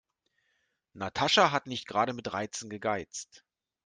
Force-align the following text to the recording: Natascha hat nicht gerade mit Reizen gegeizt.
Natascha 0.95 1.51
hat 1.51 1.67
nicht 1.67 1.85
gerade 1.87 2.13
mit 2.13 2.33
Reizen 2.33 2.71
gegeizt. 2.71 3.45